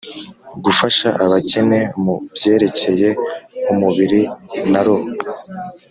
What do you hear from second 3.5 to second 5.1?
umubiri na roho